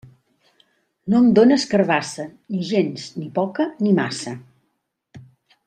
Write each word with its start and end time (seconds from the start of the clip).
No 1.13 1.19
em 1.23 1.27
dónes 1.39 1.65
carabassa, 1.73 2.25
ni 2.55 2.63
gens, 2.71 3.05
ni 3.21 3.29
poca, 3.37 3.69
ni 3.85 3.93
massa. 4.03 4.35